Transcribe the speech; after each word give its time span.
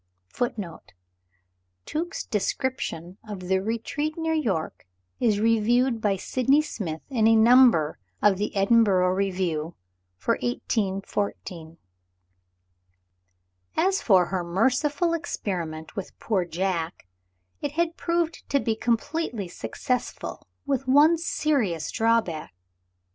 (1) 0.35 0.53
(1) 0.57 0.79
Tuke's 1.85 2.23
Description 2.25 3.19
of 3.29 3.41
the 3.41 3.59
Retreat 3.59 4.17
near 4.17 4.33
York 4.33 4.87
is 5.19 5.39
reviewed 5.39 6.01
by 6.01 6.15
Sydney 6.15 6.63
Smith 6.63 7.03
in 7.11 7.27
a 7.27 7.35
number 7.35 7.99
of 8.19 8.39
the 8.39 8.55
"Edinburgh 8.55 9.13
Review," 9.13 9.75
for 10.17 10.39
1814. 10.41 11.77
As 13.77 14.01
for 14.01 14.25
her 14.25 14.43
merciful 14.43 15.13
experiment 15.13 15.95
with 15.95 16.17
poor 16.17 16.45
Jack, 16.45 17.05
it 17.61 17.73
had 17.73 17.95
proved 17.95 18.49
to 18.49 18.59
be 18.59 18.75
completely 18.75 19.47
successful 19.47 20.47
with 20.65 20.87
one 20.87 21.15
serious 21.15 21.91
drawback. 21.91 22.55